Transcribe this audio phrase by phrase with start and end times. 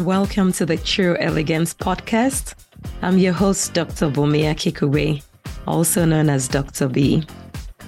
[0.00, 2.54] Welcome to the True Elegance podcast.
[3.00, 4.10] I'm your host, Dr.
[4.10, 5.22] Bunmi Akinkugbe,
[5.68, 6.88] also known as Dr.
[6.88, 7.24] B.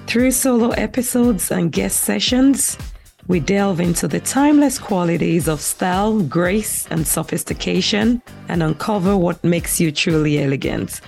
[0.06, 2.79] Through solo episodes and guest sessions,
[3.27, 9.80] we delve into the timeless qualities of style, grace, and sophistication and uncover what makes
[9.80, 11.00] you truly elegant.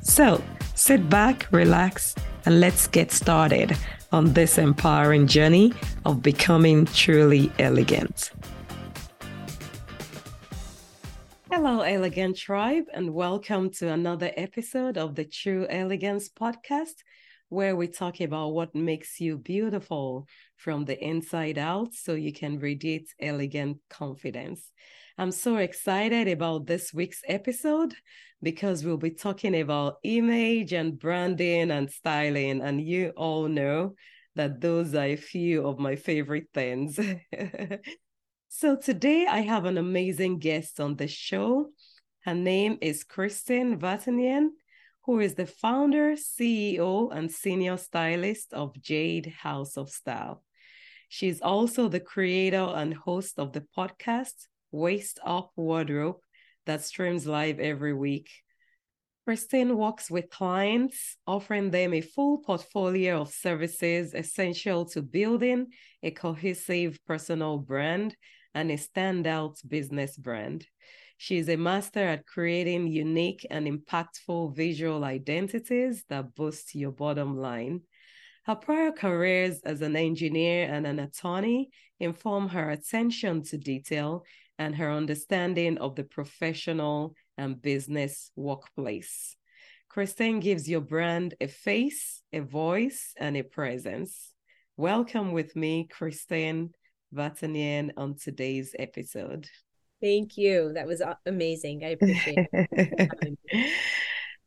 [0.00, 0.42] So,
[0.74, 2.14] sit back, relax,
[2.46, 3.76] and let's get started
[4.12, 5.74] on this empowering journey
[6.06, 8.30] of becoming truly elegant.
[11.60, 16.94] Hello, Elegant Tribe, and welcome to another episode of the True Elegance podcast,
[17.48, 22.60] where we talk about what makes you beautiful from the inside out so you can
[22.60, 24.70] radiate elegant confidence.
[25.18, 27.92] I'm so excited about this week's episode
[28.40, 32.60] because we'll be talking about image and branding and styling.
[32.60, 33.96] And you all know
[34.36, 37.00] that those are a few of my favorite things.
[38.48, 41.68] so today I have an amazing guest on the show.
[42.24, 44.48] Her name is Christine Vartanian,
[45.04, 50.42] who is the founder, CEO, and senior stylist of Jade House of Style.
[51.10, 54.34] She's also the creator and host of the podcast
[54.72, 56.16] Waist Up Wardrobe
[56.66, 58.30] that streams live every week.
[59.26, 65.66] Kristen works with clients, offering them a full portfolio of services essential to building
[66.02, 68.16] a cohesive personal brand
[68.54, 70.66] and a standout business brand.
[71.16, 77.36] She is a master at creating unique and impactful visual identities that boost your bottom
[77.36, 77.82] line.
[78.44, 84.24] Her prior careers as an engineer and an attorney inform her attention to detail
[84.58, 89.36] and her understanding of the professional and business workplace.
[89.88, 94.32] Christine gives your brand a face, a voice, and a presence.
[94.76, 96.70] Welcome with me, Christine
[97.14, 99.48] Vartanian, on today's episode.
[100.00, 100.72] Thank you.
[100.74, 101.84] That was amazing.
[101.84, 103.38] I appreciate it.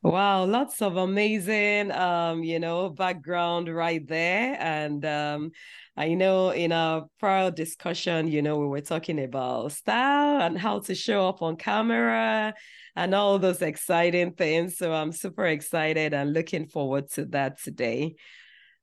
[0.03, 4.57] Wow, lots of amazing, um, you know, background right there.
[4.59, 5.51] And um,
[5.95, 10.79] I know in our prior discussion, you know, we were talking about style and how
[10.79, 12.55] to show up on camera
[12.95, 14.79] and all those exciting things.
[14.79, 18.15] So I'm super excited and looking forward to that today.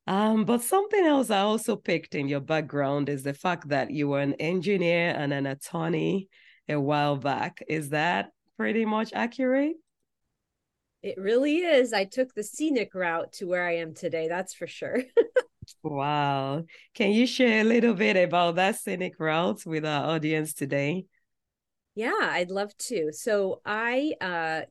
[0.09, 4.07] Um, but something else I also picked in your background is the fact that you
[4.07, 6.29] were an engineer and an attorney
[6.67, 7.63] a while back.
[7.67, 9.75] Is that pretty much accurate?
[11.03, 11.93] It really is.
[11.93, 14.27] I took the scenic route to where I am today.
[14.27, 15.03] That's for sure.
[15.83, 16.63] wow.
[16.95, 21.05] Can you share a little bit about that scenic route with our audience today?
[21.93, 23.13] Yeah, I'd love to.
[23.13, 24.61] So I uh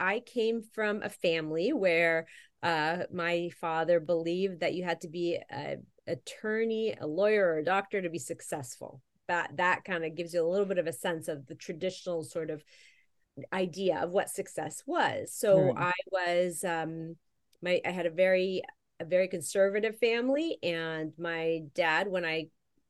[0.00, 2.26] I came from a family where
[2.66, 5.76] uh my father believed that you had to be a
[6.08, 9.02] attorney, a lawyer, or a doctor to be successful.
[9.28, 12.24] That that kind of gives you a little bit of a sense of the traditional
[12.24, 12.62] sort of
[13.52, 15.32] idea of what success was.
[15.34, 17.16] So I was um
[17.62, 18.62] my I had a very
[19.00, 22.46] a very conservative family and my dad when I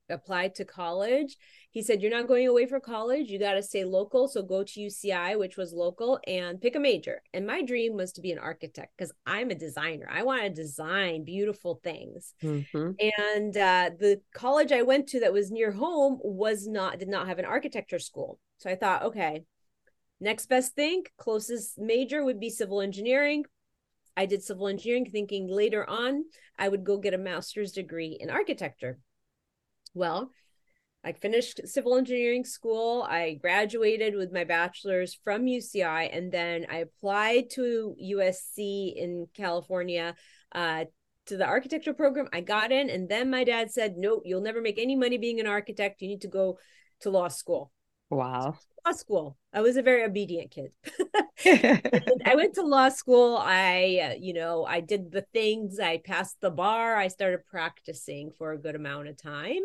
[0.08, 1.36] applied to college,
[1.76, 4.64] he said you're not going away for college, you got to stay local, so go
[4.64, 7.20] to UCI which was local and pick a major.
[7.34, 10.08] And my dream was to be an architect cuz I'm a designer.
[10.10, 12.32] I want to design beautiful things.
[12.42, 12.92] Mm-hmm.
[13.34, 17.28] And uh the college I went to that was near home was not did not
[17.28, 18.40] have an architecture school.
[18.56, 19.44] So I thought, okay,
[20.18, 23.44] Next best thing, closest major would be civil engineering.
[24.16, 26.24] I did civil engineering, thinking later on
[26.58, 28.98] I would go get a master's degree in architecture.
[29.92, 30.30] Well,
[31.06, 33.06] I finished civil engineering school.
[33.08, 40.16] I graduated with my bachelor's from UCI, and then I applied to USC in California
[40.50, 40.86] uh,
[41.26, 42.28] to the architecture program.
[42.32, 45.38] I got in, and then my dad said, "No, you'll never make any money being
[45.38, 46.02] an architect.
[46.02, 46.58] You need to go
[47.02, 47.70] to law school."
[48.10, 48.58] Wow.
[48.84, 49.36] law school.
[49.52, 50.72] I was a very obedient kid.
[52.24, 53.36] I went to law school.
[53.36, 55.78] I, uh, you know, I did the things.
[55.78, 56.96] I passed the bar.
[56.96, 59.62] I started practicing for a good amount of time,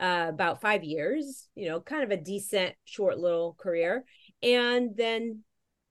[0.00, 4.04] uh, about five years, you know, kind of a decent, short little career.
[4.42, 5.40] And then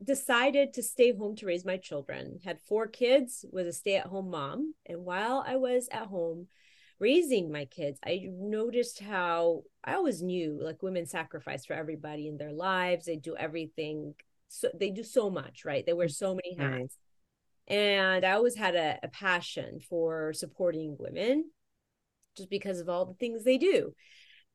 [0.04, 2.40] decided to stay home to raise my children.
[2.44, 4.74] Had four kids, was a stay at home mom.
[4.86, 6.48] And while I was at home,
[7.00, 12.38] raising my kids, I noticed how I always knew like women sacrifice for everybody in
[12.38, 13.06] their lives.
[13.06, 14.16] They do everything.
[14.48, 15.86] So they do so much, right?
[15.86, 16.98] They wear so many hats.
[17.68, 21.52] And I always had a, a passion for supporting women
[22.40, 23.94] just because of all the things they do.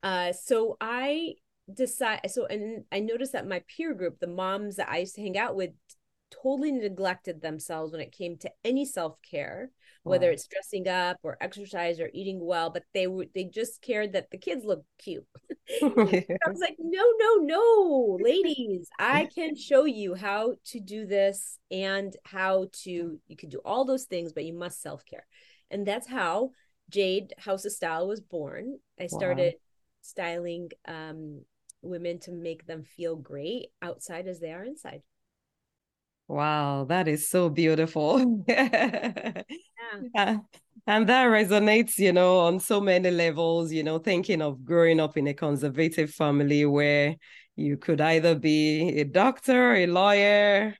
[0.03, 1.35] Uh, so I
[1.73, 5.21] decide so and I noticed that my peer group, the moms that I used to
[5.21, 5.71] hang out with,
[6.29, 9.71] totally neglected themselves when it came to any self-care
[10.05, 14.13] whether it's dressing up or exercise or eating well but they were they just cared
[14.13, 15.25] that the kids look cute.
[15.81, 15.87] I
[16.47, 22.15] was like no no no ladies i can show you how to do this and
[22.23, 25.25] how to you can do all those things but you must self-care.
[25.71, 26.51] And that's how
[26.89, 29.59] jade house of style was born i started wow.
[30.01, 31.41] styling um,
[31.81, 35.01] women to make them feel great outside as they are inside
[36.27, 38.43] Wow, that is so beautiful.
[38.47, 39.43] yeah.
[40.13, 40.37] yeah.
[40.87, 45.17] And that resonates, you know, on so many levels, you know, thinking of growing up
[45.17, 47.15] in a conservative family where
[47.55, 50.75] you could either be a doctor, a lawyer,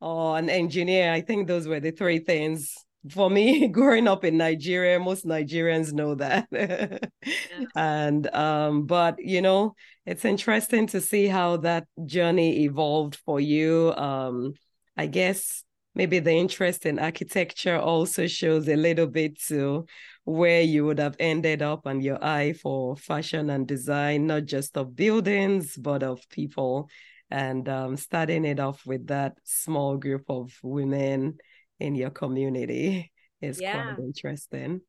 [0.00, 1.12] or an engineer.
[1.12, 2.74] I think those were the three things
[3.08, 4.98] for me growing up in Nigeria.
[4.98, 6.46] Most Nigerians know that.
[6.50, 6.98] yeah.
[7.74, 9.74] And um, but you know,
[10.06, 13.92] it's interesting to see how that journey evolved for you.
[13.94, 14.54] Um,
[14.96, 15.64] I guess
[15.94, 19.86] maybe the interest in architecture also shows a little bit to
[20.24, 24.76] where you would have ended up and your eye for fashion and design, not just
[24.76, 26.88] of buildings, but of people.
[27.30, 31.38] And um, starting it off with that small group of women
[31.80, 33.10] in your community
[33.40, 33.94] is yeah.
[33.94, 34.82] quite interesting.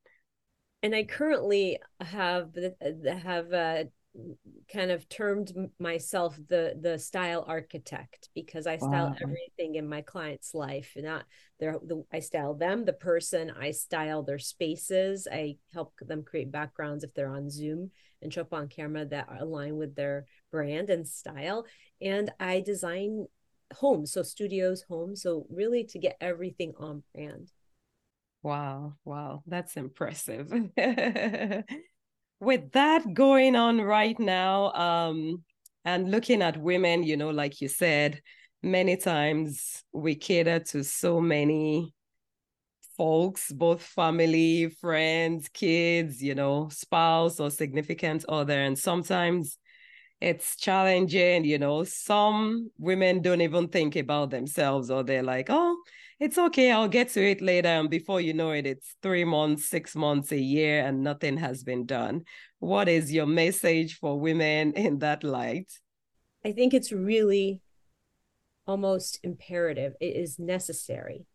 [0.84, 2.50] And I currently have
[3.24, 3.84] have uh,
[4.72, 9.16] kind of termed myself the the style architect because I style wow.
[9.22, 10.94] everything in my client's life.
[10.98, 11.26] Not
[11.60, 13.52] their the, I style them, the person.
[13.52, 15.28] I style their spaces.
[15.32, 17.92] I help them create backgrounds if they're on Zoom
[18.22, 21.66] and show up on camera that align with their brand and style.
[22.02, 23.28] And I design
[23.74, 25.22] homes, so studios, homes.
[25.24, 27.52] So really to get everything on brand.
[28.44, 30.52] Wow, wow, that's impressive.
[32.40, 35.44] with that going on right now, um,
[35.86, 38.22] and looking at women, you know, like you said,
[38.64, 41.94] many times we cater to so many
[42.98, 48.62] folks, both family, friends, kids, you know, spouse or significant other.
[48.62, 49.58] And sometimes
[50.22, 51.84] it's challenging, you know.
[51.84, 55.76] Some women don't even think about themselves or they're like, oh,
[56.20, 57.70] it's okay, I'll get to it later.
[57.70, 61.64] And before you know it, it's three months, six months, a year, and nothing has
[61.64, 62.26] been done.
[62.60, 65.72] What is your message for women in that light?
[66.46, 67.62] I think it's really
[68.68, 69.94] almost imperative.
[70.00, 71.26] It is necessary.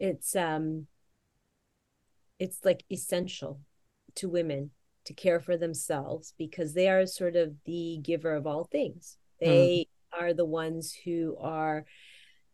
[0.00, 0.88] It's um
[2.40, 3.60] it's like essential
[4.16, 4.72] to women
[5.06, 9.16] to care for themselves because they are sort of the giver of all things.
[9.40, 10.22] They mm.
[10.22, 11.84] are the ones who are,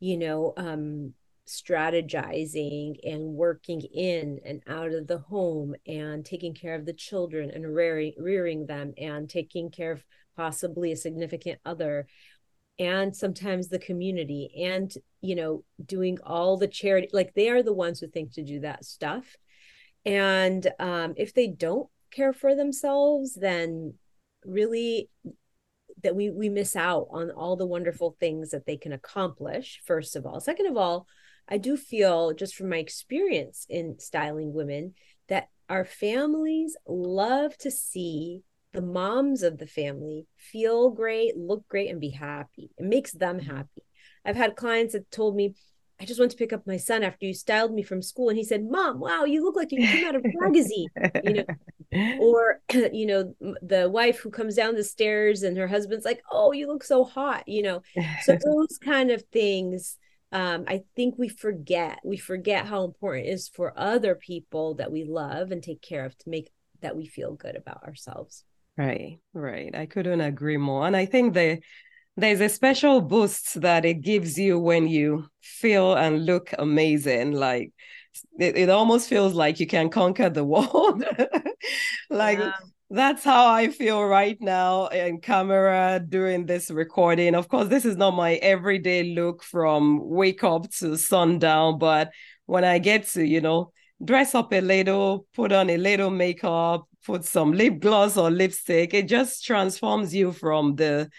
[0.00, 1.14] you know, um
[1.46, 7.50] strategizing and working in and out of the home and taking care of the children
[7.50, 10.04] and rearing, rearing them and taking care of
[10.36, 12.06] possibly a significant other
[12.78, 17.72] and sometimes the community and you know doing all the charity like they are the
[17.72, 19.36] ones who think to do that stuff
[20.04, 23.94] and um, if they don't care for themselves then
[24.44, 25.08] really
[26.02, 30.16] that we we miss out on all the wonderful things that they can accomplish first
[30.16, 31.06] of all second of all
[31.48, 34.94] I do feel, just from my experience in styling women,
[35.28, 41.90] that our families love to see the moms of the family feel great, look great,
[41.90, 42.70] and be happy.
[42.76, 43.56] It makes them mm-hmm.
[43.56, 43.82] happy.
[44.24, 45.54] I've had clients that told me,
[46.00, 48.28] I just went to pick up my son after you styled me from school.
[48.28, 50.88] And he said, Mom, wow, you look like you came out of a magazine.
[51.24, 51.44] you know,
[51.92, 52.60] or,
[52.92, 56.66] you know, the wife who comes down the stairs and her husband's like, Oh, you
[56.66, 57.82] look so hot, you know.
[58.24, 59.98] So those kind of things
[60.30, 64.92] um, I think we forget we forget how important it is for other people that
[64.92, 68.44] we love and take care of to make that we feel good about ourselves.
[68.76, 69.74] Right, right.
[69.74, 70.86] I couldn't agree more.
[70.86, 71.60] And I think the
[72.16, 77.32] there's a special boost that it gives you when you feel and look amazing.
[77.32, 77.72] Like
[78.38, 81.04] it, it almost feels like you can conquer the world.
[82.10, 82.52] like yeah
[82.90, 87.34] that's how I feel right now in camera doing this recording.
[87.34, 92.10] Of course, this is not my everyday look from wake up to sundown, but
[92.46, 93.72] when I get to, you know,
[94.02, 98.94] dress up a little, put on a little makeup, put some lip gloss or lipstick,
[98.94, 101.10] it just transforms you from the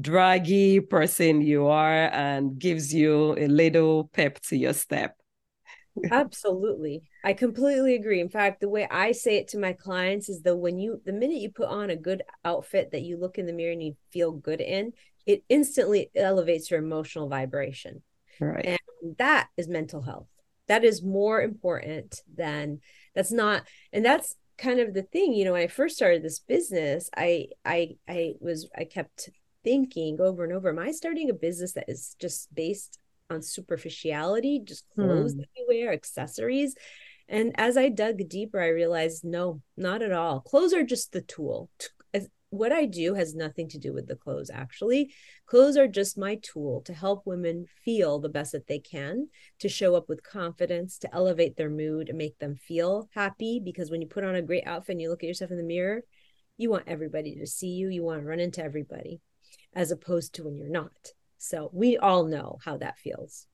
[0.00, 5.16] draggy person you are and gives you a little pep to your step.
[6.10, 7.02] Absolutely.
[7.24, 8.20] I completely agree.
[8.20, 11.12] In fact, the way I say it to my clients is that when you the
[11.12, 13.96] minute you put on a good outfit that you look in the mirror and you
[14.10, 14.92] feel good in,
[15.26, 18.02] it instantly elevates your emotional vibration.
[18.40, 18.78] Right.
[19.02, 20.28] And that is mental health.
[20.68, 22.80] That is more important than
[23.14, 26.38] that's not and that's kind of the thing, you know, when I first started this
[26.38, 29.30] business, I I I was I kept
[29.64, 32.98] thinking over and over, am I starting a business that is just based
[33.30, 35.38] on superficiality, just clothes hmm.
[35.38, 36.74] that we wear, accessories.
[37.28, 40.40] And as I dug deeper, I realized no, not at all.
[40.40, 41.70] Clothes are just the tool.
[42.50, 45.14] What I do has nothing to do with the clothes, actually.
[45.46, 49.28] Clothes are just my tool to help women feel the best that they can,
[49.60, 53.60] to show up with confidence, to elevate their mood and make them feel happy.
[53.64, 55.62] Because when you put on a great outfit and you look at yourself in the
[55.62, 56.02] mirror,
[56.56, 59.20] you want everybody to see you, you want to run into everybody,
[59.72, 61.12] as opposed to when you're not.
[61.42, 63.46] So we all know how that feels.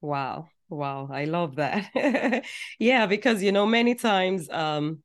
[0.00, 0.48] Wow.
[0.70, 1.08] Wow.
[1.12, 2.44] I love that.
[2.78, 5.02] yeah, because you know, many times um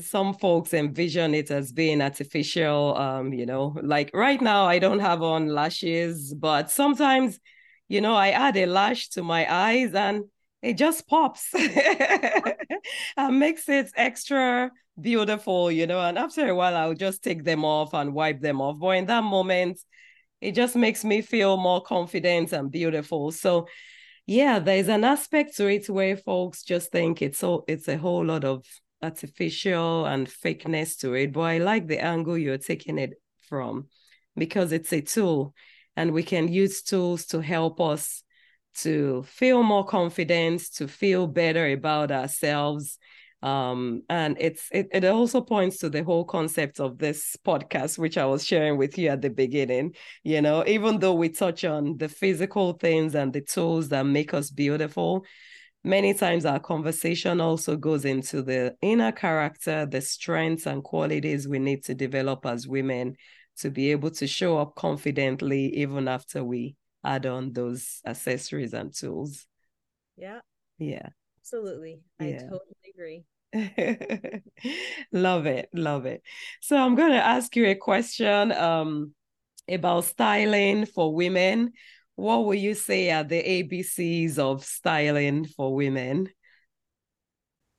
[0.00, 2.96] some folks envision it as being artificial.
[2.96, 7.40] Um, you know, like right now I don't have on lashes, but sometimes,
[7.88, 10.24] you know, I add a lash to my eyes and
[10.62, 11.52] it just pops
[13.16, 16.00] and makes it extra beautiful, you know.
[16.00, 18.78] And after a while, I'll just take them off and wipe them off.
[18.78, 19.80] But in that moment,
[20.40, 23.32] it just makes me feel more confident and beautiful.
[23.32, 23.66] So
[24.26, 28.24] yeah, there's an aspect to it where folks just think it's so it's a whole
[28.24, 28.64] lot of
[29.02, 31.32] artificial and fakeness to it.
[31.32, 33.14] But I like the angle you're taking it
[33.48, 33.88] from
[34.36, 35.54] because it's a tool
[35.96, 38.22] and we can use tools to help us
[38.78, 42.98] to feel more confident, to feel better about ourselves,
[43.42, 48.16] um, and it's it, it also points to the whole concept of this podcast which
[48.16, 51.96] i was sharing with you at the beginning you know even though we touch on
[51.98, 55.24] the physical things and the tools that make us beautiful
[55.84, 61.58] many times our conversation also goes into the inner character the strengths and qualities we
[61.58, 63.14] need to develop as women
[63.58, 68.92] to be able to show up confidently even after we add on those accessories and
[68.94, 69.46] tools.
[70.16, 70.40] Yeah.
[70.78, 71.08] Yeah
[71.46, 72.00] absolutely.
[72.20, 73.24] I totally agree.
[75.12, 76.22] Love it love it.
[76.60, 79.12] So i'm going to ask you a question um
[79.68, 81.72] about styling for women.
[82.16, 86.28] What would you say are the abcs of styling for women?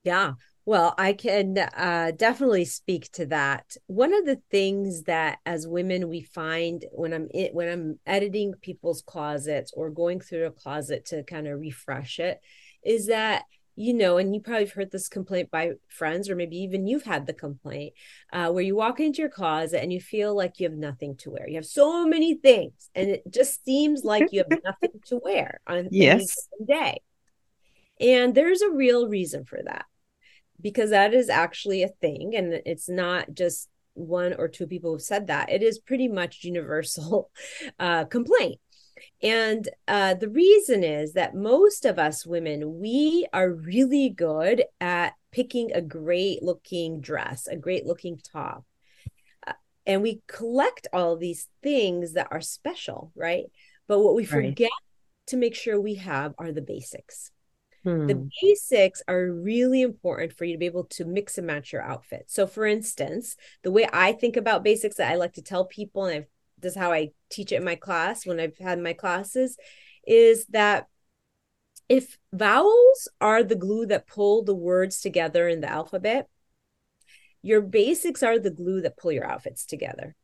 [0.03, 0.33] Yeah.
[0.65, 3.75] Well i can uh, definitely speak to that.
[3.87, 8.53] One of the things that as women we find when i'm in, when i'm editing
[8.61, 12.39] people's closets or going through a closet to kind of refresh it
[12.83, 13.43] is that
[13.79, 17.03] you know, and you probably have heard this complaint by friends, or maybe even you've
[17.03, 17.93] had the complaint
[18.33, 21.29] uh, where you walk into your closet and you feel like you have nothing to
[21.29, 21.47] wear.
[21.47, 25.61] You have so many things, and it just seems like you have nothing to wear
[25.67, 26.49] on yes.
[26.59, 27.01] any day.
[28.01, 29.85] And there's a real reason for that
[30.59, 35.01] because that is actually a thing, and it's not just one or two people who've
[35.01, 35.51] said that.
[35.51, 37.29] It is pretty much universal
[37.79, 38.59] uh, complaint
[39.21, 45.13] and uh, the reason is that most of us women, we are really good at
[45.31, 48.63] picking a great looking dress, a great looking top.
[49.45, 49.53] Uh,
[49.85, 53.45] and we collect all these things that are special, right?
[53.87, 55.27] But what we forget right.
[55.27, 57.31] to make sure we have are the basics.
[57.83, 58.07] Hmm.
[58.07, 61.81] The basics are really important for you to be able to mix and match your
[61.81, 62.25] outfit.
[62.27, 66.05] So, for instance, the way I think about basics that I like to tell people,
[66.05, 66.27] and I've
[66.59, 69.57] this is how I teach it in my class when I've had my classes,
[70.05, 70.87] is that
[71.89, 76.27] if vowels are the glue that pull the words together in the alphabet,
[77.41, 80.15] your basics are the glue that pull your outfits together.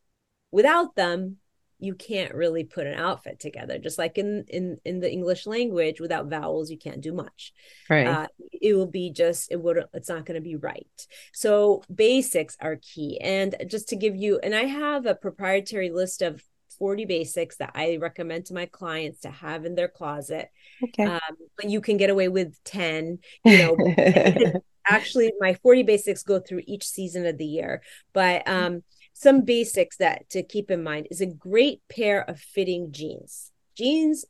[0.51, 1.37] Without them,
[1.83, 5.99] you can't really put an outfit together just like in in in the english language
[5.99, 7.53] without vowels you can't do much
[7.89, 11.83] right uh, it will be just it would it's not going to be right so
[11.93, 16.41] basics are key and just to give you and i have a proprietary list of
[16.79, 20.49] 40 basics that I recommend to my clients to have in their closet.
[20.83, 21.05] Okay.
[21.05, 21.19] Um,
[21.55, 24.53] but you can get away with 10, you know.
[24.85, 27.81] actually my 40 basics go through each season of the year.
[28.13, 32.91] But um some basics that to keep in mind is a great pair of fitting
[32.91, 33.51] jeans.
[33.77, 34.25] Jeans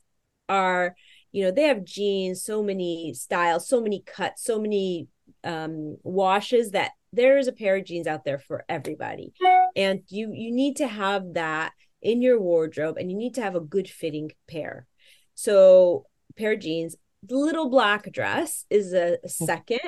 [0.50, 0.96] are,
[1.32, 5.08] you know, they have jeans, so many styles, so many cuts, so many
[5.44, 9.34] um, washes that there is a pair of jeans out there for everybody.
[9.76, 11.72] And you you need to have that
[12.02, 14.86] in your wardrobe and you need to have a good fitting pair.
[15.34, 16.06] So
[16.38, 19.80] pair of jeans, the little black dress is a, a second.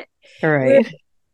[0.41, 0.85] All right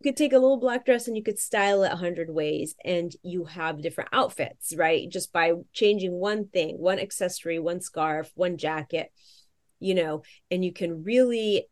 [0.01, 3.13] could take a little black dress and you could style it a hundred ways and
[3.24, 5.10] you have different outfits right?
[5.10, 9.12] Just by changing one thing one accessory one scarf one jacket
[9.79, 11.67] you know and you can really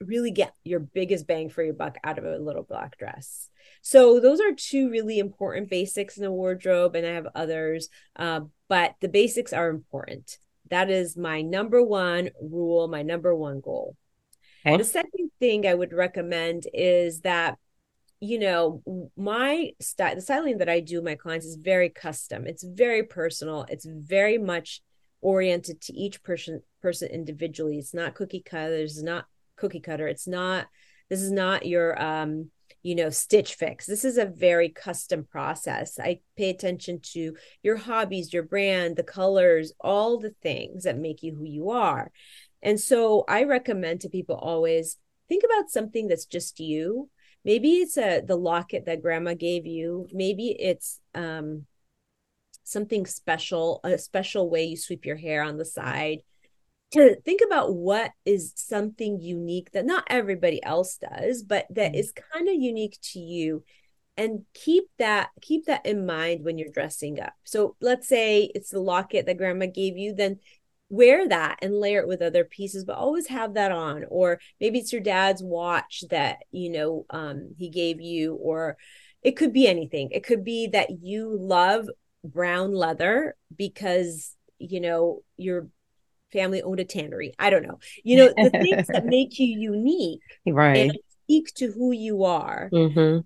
[0.00, 3.48] really get your biggest bang for your buck out of a little black dress.
[3.80, 8.40] So those are two really important basics in the wardrobe and i have others uh,
[8.68, 10.38] but the basics are important.
[10.70, 13.96] That is my number one rule my number one goal.
[14.66, 14.78] Okay.
[14.78, 17.58] The second thing I would recommend is that
[18.24, 18.82] you know
[19.16, 23.66] my style the styling that i do my clients is very custom it's very personal
[23.68, 24.80] it's very much
[25.24, 27.78] oriented to each person person individually.
[27.78, 28.76] It's not cookie cutter.
[28.76, 29.24] It's not
[29.56, 30.06] cookie cutter.
[30.06, 30.68] It's not.
[31.08, 32.50] This is not your um
[32.82, 37.76] you know stitch fix this is a very custom process i pay attention to your
[37.76, 42.10] hobbies your brand the colors all the things that make you who you are
[42.62, 47.08] and so i recommend to people always think about something that's just you
[47.44, 50.06] maybe it's a the locket that grandma gave you.
[50.12, 51.66] Maybe it's um
[52.64, 56.20] something special a special way you sweep your hair on the side.
[56.92, 61.98] To think about what is something unique that not everybody else does but that mm-hmm.
[61.98, 63.64] is kind of unique to you
[64.16, 67.34] and keep that keep that in mind when you're dressing up.
[67.44, 70.38] So let's say it's the locket that grandma gave you then
[70.90, 74.78] wear that and layer it with other pieces but always have that on or maybe
[74.78, 78.76] it's your dad's watch that you know um, he gave you or
[79.22, 81.88] it could be anything it could be that you love
[82.22, 85.68] brown leather because you know your
[86.34, 87.32] family owned a tannery.
[87.38, 87.78] I don't know.
[88.02, 90.76] You know, the things that make you unique right.
[90.76, 93.20] and speak to who you are mm-hmm.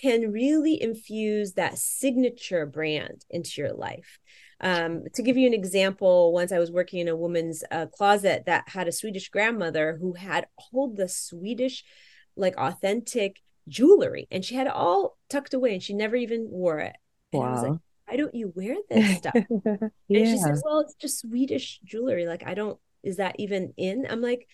[0.00, 4.18] can really infuse that signature brand into your life.
[4.64, 8.44] Um, to give you an example, once I was working in a woman's uh, closet
[8.46, 11.84] that had a Swedish grandmother who had all the Swedish,
[12.34, 16.78] like authentic jewelry, and she had it all tucked away and she never even wore
[16.78, 16.96] it.
[17.34, 19.34] And wow I was like, why don't you wear this stuff?
[19.34, 20.18] yeah.
[20.18, 22.26] And she says, well, it's just Swedish jewelry.
[22.26, 24.06] Like, I don't, is that even in?
[24.08, 24.48] I'm like,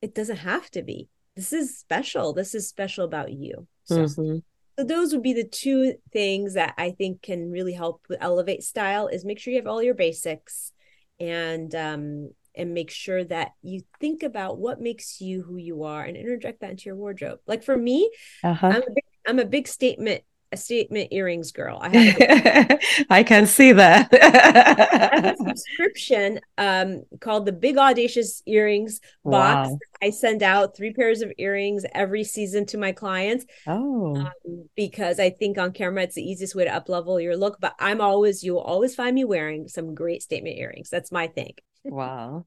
[0.00, 1.08] it doesn't have to be.
[1.34, 2.32] This is special.
[2.32, 3.66] This is special about you.
[3.84, 4.38] So, mm-hmm.
[4.78, 8.62] So those would be the two things that I think can really help with elevate
[8.62, 10.72] style is make sure you have all your basics
[11.20, 16.02] and um and make sure that you think about what makes you who you are
[16.02, 17.38] and interject that into your wardrobe.
[17.46, 18.10] Like for me,
[18.44, 18.66] uh-huh.
[18.66, 21.78] I'm, a big, I'm a big statement a statement earrings girl.
[21.80, 22.80] I have
[23.10, 24.08] I can see that.
[24.12, 29.70] I have a subscription um, called the Big Audacious Earrings box.
[29.70, 29.78] Wow.
[30.02, 33.46] I send out three pairs of earrings every season to my clients.
[33.66, 34.16] Oh.
[34.16, 37.58] Um, because I think on camera it's the easiest way to up level your look.
[37.60, 40.90] But I'm always you'll always find me wearing some great statement earrings.
[40.90, 41.54] That's my thing.
[41.84, 42.46] Wow.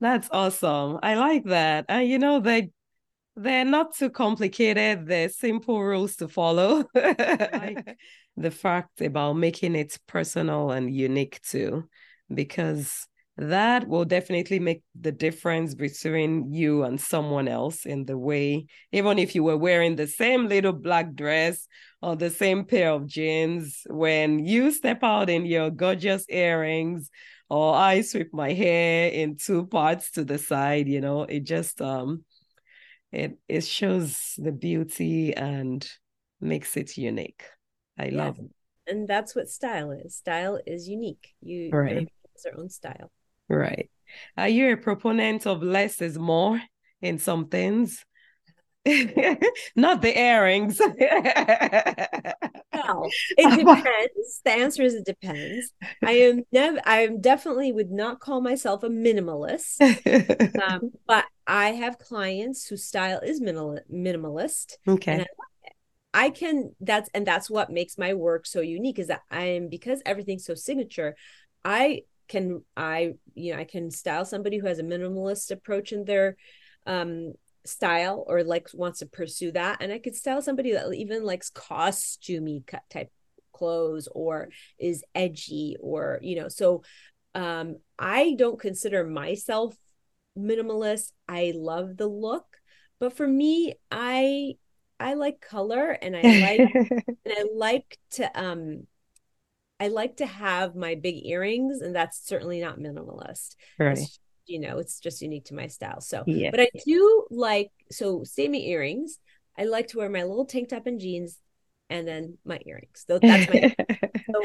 [0.00, 0.98] That's awesome.
[1.02, 1.86] I like that.
[1.88, 2.70] And you know, they
[3.38, 5.06] they're not too complicated.
[5.06, 6.84] They're simple rules to follow.
[6.94, 11.88] the fact about making it personal and unique too,
[12.32, 18.66] because that will definitely make the difference between you and someone else in the way,
[18.90, 21.68] even if you were wearing the same little black dress
[22.02, 27.10] or the same pair of jeans, when you step out in your gorgeous earrings
[27.48, 31.80] or I sweep my hair in two parts to the side, you know, it just
[31.80, 32.24] um
[33.12, 35.88] it it shows the beauty and
[36.40, 37.44] makes it unique.
[37.98, 38.24] I yeah.
[38.24, 38.50] love it.
[38.86, 40.16] And that's what style is.
[40.16, 41.34] Style is unique.
[41.40, 42.08] You right.
[42.34, 43.10] It's their own style.
[43.48, 43.90] Right.
[44.36, 46.60] Are you a proponent of less is more
[47.02, 48.04] in some things?
[49.76, 50.78] Not the earrings.
[50.78, 50.88] no,
[53.36, 54.40] it depends.
[54.44, 55.72] The answer is it depends.
[56.04, 56.80] I am never.
[56.84, 59.80] I am definitely would not call myself a minimalist,
[60.62, 64.74] um, but I have clients whose style is minimal, minimalist.
[64.86, 65.26] Okay.
[66.14, 66.74] I, I can.
[66.80, 68.98] That's and that's what makes my work so unique.
[68.98, 71.16] Is that I am because everything's so signature.
[71.64, 76.04] I can I you know I can style somebody who has a minimalist approach in
[76.04, 76.36] their
[76.86, 77.32] um
[77.64, 79.78] style or like wants to pursue that.
[79.80, 83.10] And i could style somebody that even likes costumey cut type
[83.52, 86.82] clothes or is edgy or you know so
[87.34, 89.76] um i don't consider myself
[90.38, 91.12] minimalist.
[91.28, 92.46] I love the look.
[93.00, 94.54] But for me i
[95.00, 96.60] i like color and i like
[97.24, 98.86] and i like to um
[99.78, 103.54] i like to have my big earrings and that's certainly not minimalist.
[103.78, 103.98] Right
[104.48, 106.00] you know it's just unique to my style.
[106.00, 106.50] So yeah.
[106.50, 109.18] but i do like so statement earrings.
[109.56, 111.38] I like to wear my little tank top and jeans
[111.90, 113.04] and then my earrings.
[113.06, 113.74] So that's my
[114.32, 114.42] so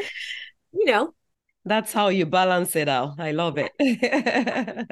[0.74, 1.14] you know.
[1.66, 3.20] That's how you balance it out.
[3.20, 3.72] I love it.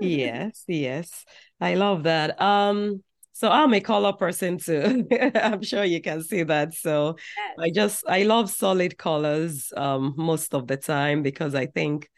[0.00, 1.24] Yes yes.
[1.60, 2.40] I love that.
[2.40, 5.06] Um so i'm a color person too.
[5.34, 6.74] I'm sure you can see that.
[6.74, 7.56] So yes.
[7.58, 12.08] i just i love solid colors um most of the time because i think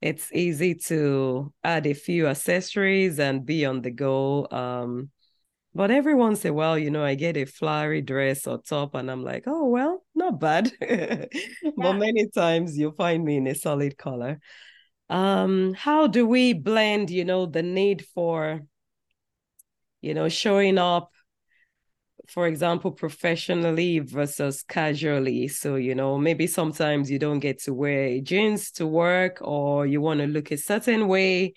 [0.00, 4.46] it's easy to add a few accessories and be on the go.
[4.50, 5.10] Um,
[5.74, 8.94] but every once in a while, you know, I get a flowery dress or top,
[8.94, 10.72] and I'm like, oh, well, not bad.
[10.80, 11.26] yeah.
[11.76, 14.40] But many times you'll find me in a solid color.
[15.08, 18.62] Um, how do we blend, you know, the need for,
[20.00, 21.12] you know, showing up
[22.30, 25.48] for example, professionally versus casually.
[25.48, 30.00] So, you know, maybe sometimes you don't get to wear jeans to work or you
[30.00, 31.54] want to look a certain way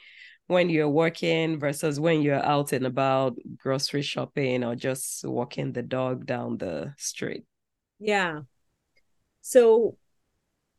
[0.48, 5.84] when you're working versus when you're out and about grocery shopping or just walking the
[5.84, 7.44] dog down the street.
[8.00, 8.42] Yeah.
[9.42, 9.98] So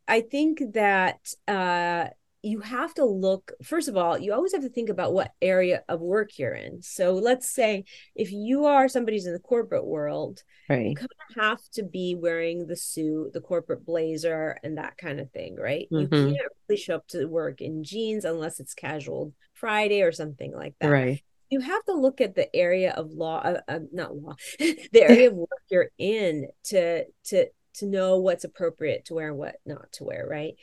[0.08, 2.08] I think that uh
[2.44, 5.82] you have to look first of all you always have to think about what area
[5.88, 6.82] of work you're in.
[6.82, 10.86] So let's say if you are somebody's in the corporate world right.
[10.86, 15.20] you kind of have to be wearing the suit the corporate blazer and that kind
[15.20, 15.88] of thing right?
[15.90, 16.14] Mm-hmm.
[16.14, 20.52] you can't really show up to work in jeans unless it's casual friday or something
[20.54, 20.88] like that.
[20.88, 21.22] Right.
[21.50, 25.30] You have to look at the area of law uh, uh, not law the area
[25.30, 29.90] of work you're in to to to know what's appropriate to wear and what not
[29.92, 30.54] to wear right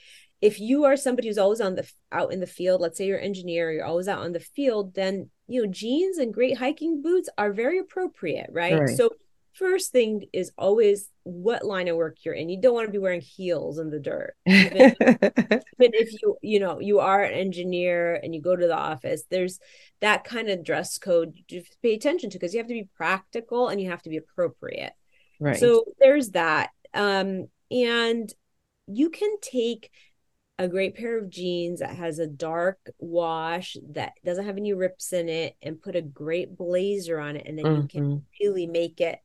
[0.41, 3.17] if you are somebody who's always on the out in the field let's say you're
[3.17, 7.01] an engineer you're always out on the field then you know jeans and great hiking
[7.01, 8.97] boots are very appropriate right, right.
[8.97, 9.09] so
[9.53, 12.49] first thing is always what line of work you're in.
[12.49, 14.35] You don't want to be wearing heels in the dirt.
[14.45, 18.77] Even, even if you you know you are an engineer and you go to the
[18.77, 19.59] office there's
[19.99, 23.67] that kind of dress code you pay attention to because you have to be practical
[23.67, 24.93] and you have to be appropriate.
[25.39, 25.57] Right.
[25.57, 26.69] So there's that.
[26.93, 28.33] Um and
[28.87, 29.89] you can take
[30.63, 35.13] a great pair of jeans that has a dark wash that doesn't have any rips
[35.13, 37.81] in it and put a great blazer on it and then mm-hmm.
[37.81, 38.45] you can mm-hmm.
[38.45, 39.19] really make it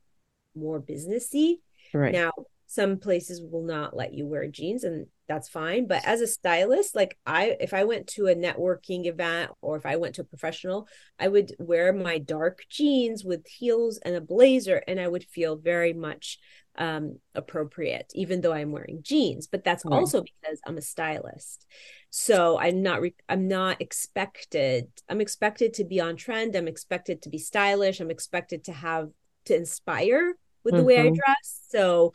[0.55, 1.59] more businessy.
[1.93, 2.13] Right.
[2.13, 2.31] Now,
[2.65, 6.95] some places will not let you wear jeans and that's fine, but as a stylist,
[6.95, 10.25] like I if I went to a networking event or if I went to a
[10.25, 10.87] professional,
[11.19, 15.57] I would wear my dark jeans with heels and a blazer and I would feel
[15.57, 16.39] very much
[16.77, 19.47] um, appropriate, even though I'm wearing jeans.
[19.47, 19.95] But that's right.
[19.95, 21.65] also because I'm a stylist.
[22.09, 24.87] So I'm not re- I'm not expected.
[25.09, 26.55] I'm expected to be on trend.
[26.55, 27.99] I'm expected to be stylish.
[27.99, 29.09] I'm expected to have
[29.45, 30.87] to inspire with the mm-hmm.
[30.87, 31.15] way I mm-hmm.
[31.15, 31.61] dress.
[31.69, 32.13] So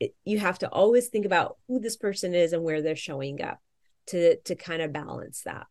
[0.00, 3.42] it, you have to always think about who this person is and where they're showing
[3.42, 3.60] up
[4.06, 5.66] to to kind of balance that.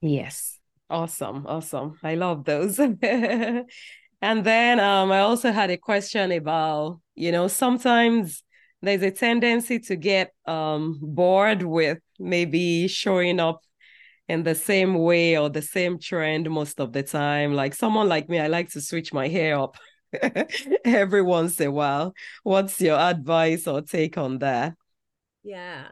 [0.00, 0.58] Yes.
[0.90, 1.46] Awesome.
[1.46, 1.98] Awesome.
[2.02, 2.78] I love those.
[4.20, 8.42] And then um, I also had a question about, you know, sometimes
[8.82, 13.60] there's a tendency to get um, bored with maybe showing up
[14.28, 17.54] in the same way or the same trend most of the time.
[17.54, 19.76] Like someone like me, I like to switch my hair up
[20.84, 22.14] every once in a while.
[22.42, 24.74] What's your advice or take on that?
[25.42, 25.88] Yeah.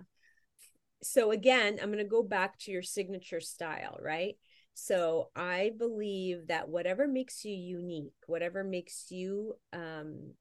[1.02, 4.36] So again, I'm going to go back to your signature style, right?
[4.74, 10.32] So I believe that whatever makes you unique, whatever makes you um,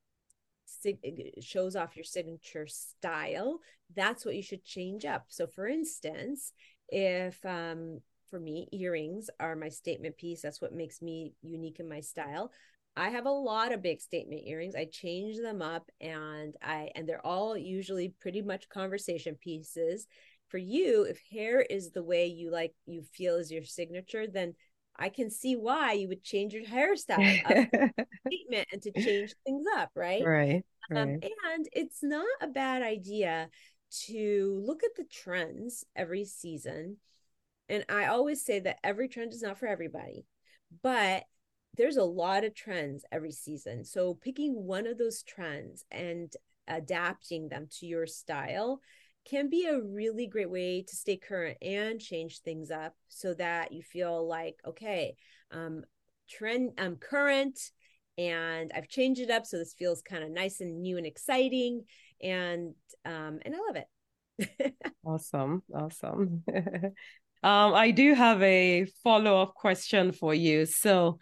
[0.65, 3.59] sig- shows off your signature style,
[3.95, 5.25] that's what you should change up.
[5.27, 6.51] So, for instance,
[6.89, 11.87] if um, for me, earrings are my statement piece, that's what makes me unique in
[11.87, 12.51] my style.
[12.97, 14.75] I have a lot of big statement earrings.
[14.75, 20.07] I change them up and I and they're all usually pretty much conversation pieces
[20.49, 24.53] for you if hair is the way you like you feel is your signature then
[24.97, 27.69] i can see why you would change your hairstyle
[28.27, 31.01] treatment and to change things up right right, right.
[31.01, 33.49] Um, and it's not a bad idea
[34.05, 36.97] to look at the trends every season
[37.69, 40.25] and i always say that every trend is not for everybody
[40.83, 41.23] but
[41.77, 43.83] there's a lot of trends every season.
[43.83, 46.31] So picking one of those trends and
[46.67, 48.79] adapting them to your style
[49.25, 53.71] can be a really great way to stay current and change things up so that
[53.71, 55.15] you feel like okay
[55.51, 55.83] um
[56.29, 57.59] trend i'm current
[58.17, 61.83] and i've changed it up so this feels kind of nice and new and exciting
[62.21, 62.73] and
[63.05, 64.75] um and i love it.
[65.05, 66.43] Awesome awesome.
[67.43, 70.65] Um i do have a follow-up question for you.
[70.65, 71.19] So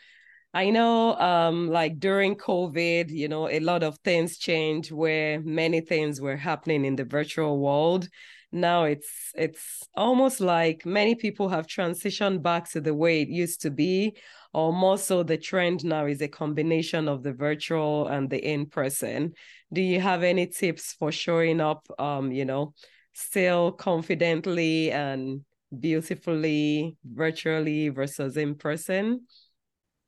[0.53, 5.81] I know um like during COVID, you know, a lot of things changed where many
[5.81, 8.07] things were happening in the virtual world.
[8.51, 13.61] Now it's it's almost like many people have transitioned back to the way it used
[13.61, 14.15] to be,
[14.53, 19.33] or more so the trend now is a combination of the virtual and the in-person.
[19.73, 22.75] Do you have any tips for showing up um, you know,
[23.13, 25.41] still confidently and
[25.79, 29.25] beautifully virtually versus in person?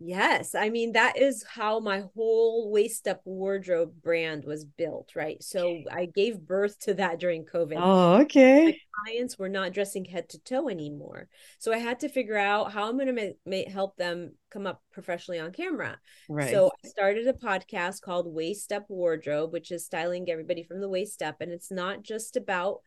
[0.08, 5.42] Yes, I mean that is how my whole waist up wardrobe brand was built, right?
[5.42, 7.78] So I gave birth to that during COVID.
[7.78, 8.66] Oh, okay.
[8.66, 12.72] My clients were not dressing head to toe anymore, so I had to figure out
[12.72, 15.98] how I'm going to ma- help them come up professionally on camera.
[16.30, 16.52] Right.
[16.52, 20.90] So I started a podcast called Waist Up Wardrobe, which is styling everybody from the
[20.90, 22.82] waist up, and it's not just about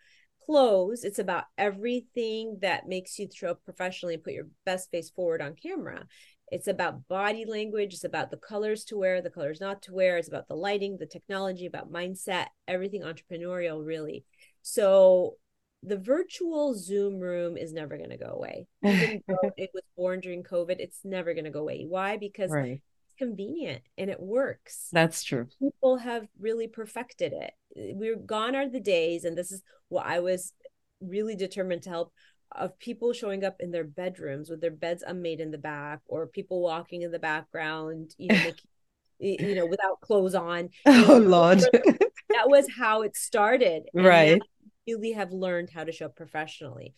[0.46, 5.11] clothes it's about everything that makes you show up professionally and put your best face
[5.11, 6.07] forward on camera
[6.50, 7.94] It's about body language.
[7.94, 10.16] It's about the colors to wear, the colors not to wear.
[10.16, 14.24] It's about the lighting, the technology, about mindset, everything entrepreneurial, really.
[14.62, 15.37] So
[15.82, 18.66] the virtual Zoom room is never going to go away.
[18.84, 21.84] Even though it was born during COVID, it's never going to go away.
[21.88, 22.16] Why?
[22.16, 22.72] Because right.
[22.72, 24.88] it's convenient and it works.
[24.92, 25.46] That's true.
[25.61, 27.52] People have really perfected it.
[27.76, 30.52] We're gone are the days, and this is what I was
[31.00, 32.12] really determined to help
[32.52, 36.26] of people showing up in their bedrooms with their beds unmade in the back or
[36.26, 38.52] people walking in the background you know
[39.18, 41.61] you know without clothes on oh lord.
[42.30, 44.42] that was how it started and right.
[44.87, 46.94] really have learned how to show up professionally.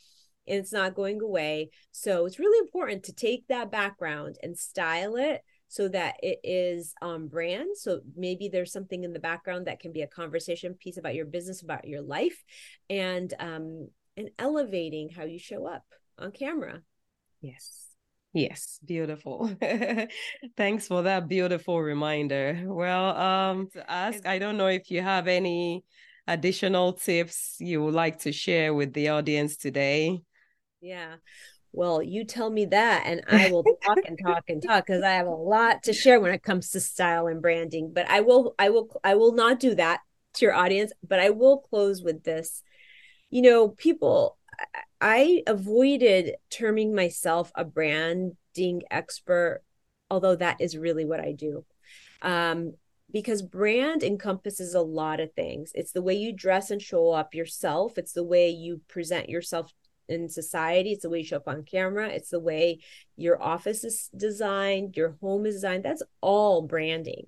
[0.47, 1.71] And it's not going away.
[1.93, 6.95] So it's really important to take that background and style it so that it is
[7.01, 7.77] um, brand.
[7.77, 11.27] So maybe there's something in the background that can be a conversation piece about your
[11.27, 12.43] business about your life.
[12.89, 13.89] And um
[14.21, 15.83] and elevating how you show up
[16.19, 16.83] on camera.
[17.41, 17.87] Yes.
[18.35, 19.51] Yes, beautiful.
[20.57, 22.61] Thanks for that beautiful reminder.
[22.65, 25.85] Well, um to ask, I don't know if you have any
[26.27, 30.21] additional tips you would like to share with the audience today.
[30.81, 31.17] Yeah.
[31.73, 35.13] Well, you tell me that, and I will talk and talk and talk because I
[35.13, 37.93] have a lot to share when it comes to style and branding.
[37.93, 40.01] But I will, I will, I will not do that
[40.35, 40.93] to your audience.
[41.07, 42.63] But I will close with this
[43.31, 44.37] you know, people,
[45.01, 49.63] I avoided terming myself a branding expert,
[50.11, 51.65] although that is really what I do.
[52.23, 52.75] Um,
[53.13, 55.73] because brand encompasses a lot of things.
[55.75, 59.73] It's the way you dress and show up yourself, it's the way you present yourself
[60.09, 62.81] in society, it's the way you show up on camera, it's the way
[63.17, 65.85] your office is designed, your home is designed.
[65.85, 67.27] That's all branding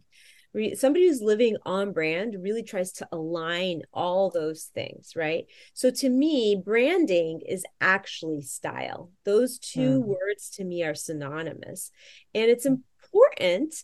[0.75, 5.47] somebody who's living on brand really tries to align all those things right?
[5.75, 9.11] So to me branding is actually style.
[9.25, 10.05] Those two mm.
[10.05, 11.91] words to me are synonymous.
[12.35, 13.75] And it's important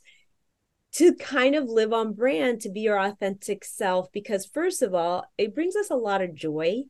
[0.92, 5.24] to kind of live on brand to be your authentic self because first of all
[5.37, 6.83] it brings us a lot of joy.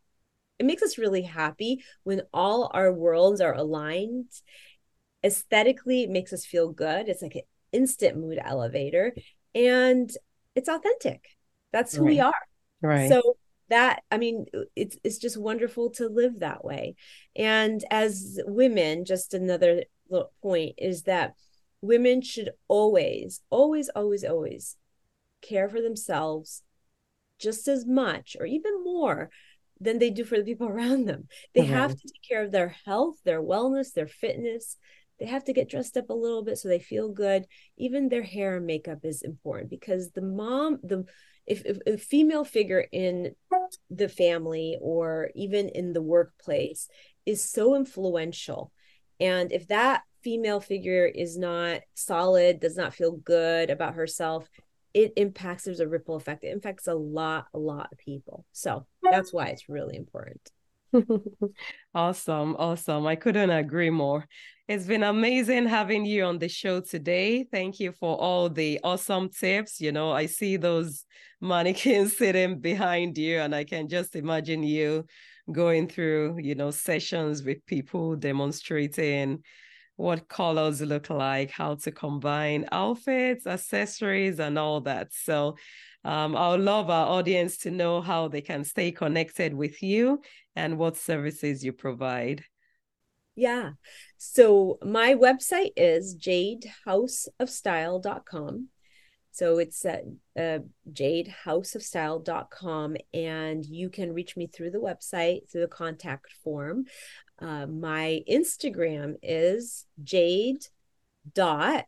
[0.59, 4.31] It makes us really happy when all our worlds are aligned.
[5.25, 7.09] Aesthetically it makes us feel good.
[7.09, 9.15] It's like an instant mood elevator
[9.55, 10.11] and
[10.55, 11.25] it's authentic.
[11.73, 12.11] That's who right.
[12.11, 12.33] we are.
[12.83, 13.09] Right.
[13.09, 13.37] So
[13.69, 16.97] that I mean it's it's just wonderful to live that way.
[17.37, 21.35] And as women, just another little point is that
[21.81, 24.77] women should always, always, always, always
[25.43, 26.63] care for themselves
[27.39, 29.31] just as much or even more
[29.81, 31.29] than they do for the people around them.
[31.55, 31.73] They mm-hmm.
[31.73, 34.77] have to take care of their health, their wellness, their fitness,
[35.19, 37.47] they have to get dressed up a little bit so they feel good.
[37.77, 41.05] Even their hair and makeup is important because the mom the
[41.47, 43.35] if, if a female figure in
[43.91, 46.89] the family or even in the workplace
[47.25, 48.71] is so influential.
[49.19, 54.49] And if that female figure is not solid does not feel good about herself
[54.95, 56.45] it impacts there's a ripple effect.
[56.45, 58.47] It impacts a lot a lot of people.
[58.53, 60.51] So that's why it's really important
[61.95, 64.27] awesome awesome i couldn't agree more
[64.69, 67.43] it's been amazing having you on the show today.
[67.51, 69.81] Thank you for all the awesome tips.
[69.81, 71.07] You know, I see those
[71.41, 75.07] mannequins sitting behind you, and I can just imagine you
[75.51, 79.43] going through, you know, sessions with people demonstrating
[79.97, 85.13] what colors look like, how to combine outfits, accessories, and all that.
[85.13, 85.57] So,
[86.09, 90.23] um, I would love our audience to know how they can stay connected with you
[90.57, 92.47] and what services you provide.
[93.37, 93.73] Yeah.
[94.17, 98.69] So my website is jadehouseofstyle.com.
[99.33, 105.69] So it's at uh, jadehouseofstyle.com, and you can reach me through the website, through the
[105.69, 106.87] contact form.
[107.39, 110.69] Uh, my Instagram is jade
[111.35, 111.85] dot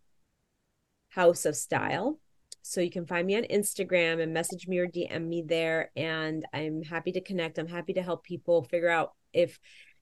[1.09, 2.21] house of style.
[2.63, 5.91] So you can find me on Instagram and message me or DM me there.
[5.97, 7.59] And I'm happy to connect.
[7.59, 9.59] I'm happy to help people figure out if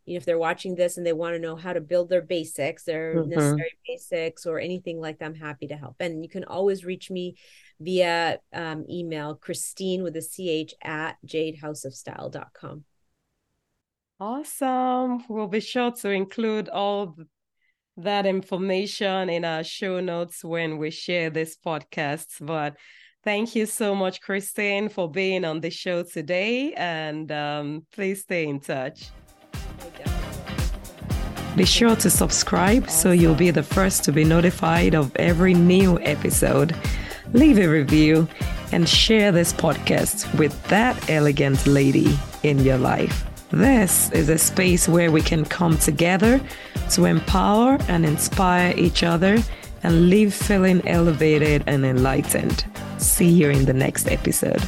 [0.08, 2.22] you know if they're watching this and they want to know how to build their
[2.22, 3.28] basics their mm-hmm.
[3.28, 7.10] necessary basics or anything like that i'm happy to help and you can always reach
[7.10, 7.36] me
[7.78, 12.84] via um, email christine with a ch at jadehouseofstyle.com
[14.18, 17.14] awesome we'll be sure to include all
[17.98, 22.76] that information in our show notes when we share this podcast but
[23.24, 26.72] Thank you so much, Christine, for being on the show today.
[26.74, 29.10] And um, please stay in touch.
[31.56, 35.98] Be sure to subscribe so you'll be the first to be notified of every new
[36.00, 36.74] episode.
[37.32, 38.28] Leave a review
[38.70, 43.26] and share this podcast with that elegant lady in your life.
[43.50, 46.38] This is a space where we can come together
[46.90, 49.38] to empower and inspire each other
[49.82, 52.66] and leave feeling elevated and enlightened.
[52.98, 54.62] See you in the next episode.